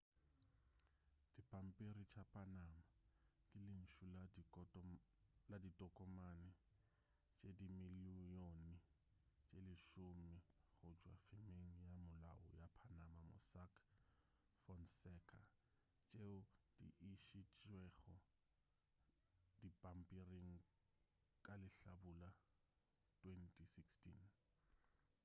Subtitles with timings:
[1.37, 2.81] dipampiri tša panama
[3.49, 4.05] ke lentšu
[5.49, 6.49] la ditokomane
[7.37, 8.73] tše dimilione
[9.45, 10.31] tše lesome
[10.79, 13.73] go tšwa femeng ya molao ya panama mossack
[14.63, 15.41] fonseca
[16.07, 16.37] tšeo
[16.77, 18.13] di išitšwego
[19.61, 20.51] dipampiring
[21.45, 22.29] ka lehlabula
[23.23, 24.13] 2016